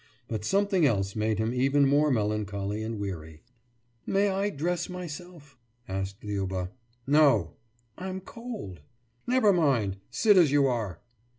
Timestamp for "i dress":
4.29-4.89